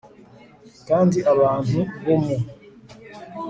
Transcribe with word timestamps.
kandi 0.87 1.17
abantu 1.33 1.79
bo 2.03 2.15
mu 2.23 2.37